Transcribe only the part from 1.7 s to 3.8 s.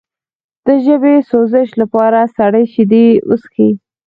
لپاره سړې شیدې وڅښئ